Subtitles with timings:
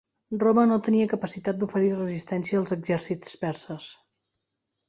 [0.43, 3.87] Roma no tenia capacitat d'oferir resistència als exèrcits perses.